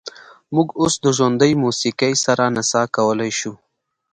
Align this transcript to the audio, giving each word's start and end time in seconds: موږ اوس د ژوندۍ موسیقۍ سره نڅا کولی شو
موږ 0.55 0.67
اوس 0.81 0.93
د 1.03 1.05
ژوندۍ 1.17 1.53
موسیقۍ 1.63 2.13
سره 2.25 2.43
نڅا 2.55 2.83
کولی 2.95 3.31
شو 3.39 3.53